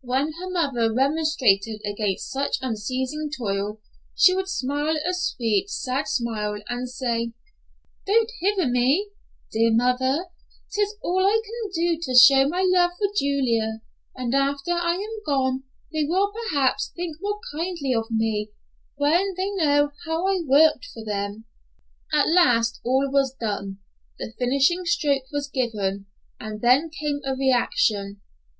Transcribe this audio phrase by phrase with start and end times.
[0.00, 3.80] When her mother remonstrated against such unceasing toil,
[4.14, 7.32] she would smile a sweet, sad smile and say,
[8.06, 9.08] "Don't hinder me,
[9.50, 10.26] dear mother,
[10.72, 13.82] 'tis all I can do to show my love for Julia,
[14.14, 18.52] and after I am gone they will perhaps think more kindly of me,
[18.94, 21.44] when they know how I worked for them."
[22.14, 23.78] At last all was done;
[24.16, 26.06] the finishing stroke was given,
[26.38, 28.20] and then came a reaction.